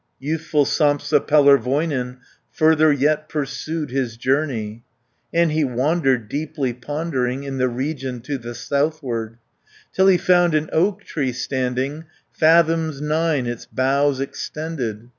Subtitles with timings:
[0.19, 2.17] Youthful Sampsa Pellervoinen
[2.53, 4.83] Further yet pursued his journey,
[5.31, 9.33] And he wandered, deeply pondering, In the region to the southward,
[9.91, 15.09] 70 Till he found an oak tree standings Fathoms nine its boughs extended.